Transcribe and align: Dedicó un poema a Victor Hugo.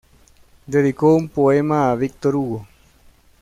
Dedicó 0.65 1.13
un 1.15 1.29
poema 1.29 1.91
a 1.91 1.95
Victor 1.95 2.35
Hugo. 2.35 2.67